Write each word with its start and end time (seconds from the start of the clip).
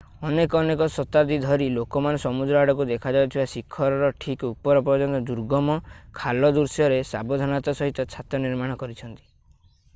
ଅନେକ 0.27 0.55
ଅନେକ 0.59 0.85
ଶତାବ୍ଦୀ 0.93 1.35
ଧରି 1.41 1.65
ଲୋକମାନେ 1.73 2.21
ସମୁଦ୍ର 2.23 2.57
ଆଡ଼କୁ 2.61 2.87
ଦେଖାଯାଉଥିବା 2.91 3.45
ଶିଖର 3.51 3.99
ର 4.05 4.09
ଠିକ 4.25 4.49
ଉପର 4.55 4.83
ପର୍ଯ୍ୟନ୍ତ 4.89 5.21
ଦୁର୍ଗମ 5.29 5.77
ଖାଲ 6.23 6.53
ଦୃଶ୍ୟରେ 6.59 7.01
ସାବଧାନତାର 7.13 7.81
ସହିତ 7.85 8.07
ଛାତ 8.17 8.41
ନିର୍ମାଣ 8.47 8.83
କରିଛନ୍ତି 8.85 9.31